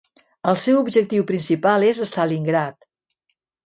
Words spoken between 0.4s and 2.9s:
El seu objectiu principal és Stalingrad.